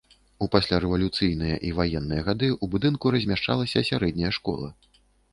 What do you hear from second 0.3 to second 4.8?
У паслярэвалюцыйныя і ваенныя гады ў будынку размяшчалася сярэдняя школа.